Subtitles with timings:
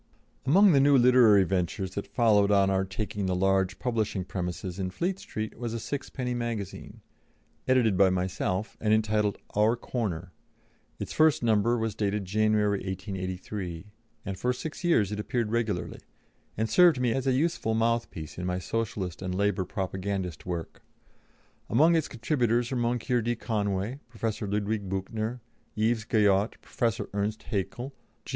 [0.47, 4.89] Among the new literary ventures that followed on our taking the large publishing premises in
[4.89, 7.01] Fleet Street was a sixpenny magazine,
[7.67, 10.31] edited by myself, and entitled Our Corner;
[10.97, 13.91] its first number was dated January, 1883,
[14.25, 15.99] and for six years it appeared regularly,
[16.57, 20.81] and served me as a useful mouthpiece in my Socialist and Labour propagandist work.
[21.69, 23.35] Among its contributors were Moncure D.
[23.35, 25.41] Conway, Professor Ludwig Büchner,
[25.75, 27.93] Yves Guyot, Professor Ernst Haeckel,
[28.25, 28.29] G.